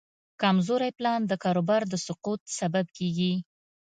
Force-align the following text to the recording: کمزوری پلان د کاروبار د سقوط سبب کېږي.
کمزوری 0.41 0.91
پلان 0.97 1.21
د 1.27 1.33
کاروبار 1.43 1.81
د 1.91 1.93
سقوط 2.05 2.41
سبب 2.59 2.85
کېږي. 2.97 3.33